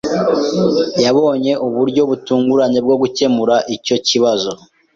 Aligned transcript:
Yabonye 1.03 1.51
uburyo 1.67 2.01
butunguranye 2.09 2.79
bwo 2.85 2.95
gukemura 3.01 3.55
icyo 3.75 3.95
kibazo. 4.07 4.51